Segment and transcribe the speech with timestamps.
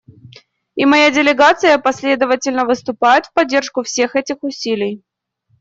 [0.73, 5.03] И моя делегация последовательно выступает в поддержку всех этих усилий.